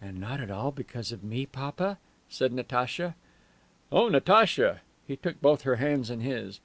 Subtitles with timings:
[0.00, 3.16] "And not at all because of me, papa?" said Natacha.
[3.90, 6.60] "Oh, Natacha!" He took both her hands in his.